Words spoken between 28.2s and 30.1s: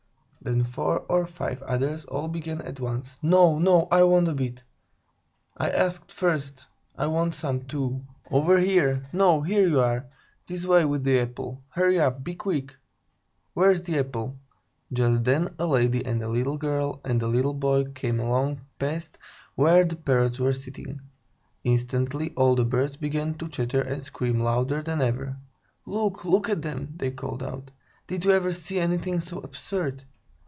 you ever see anything so absurd?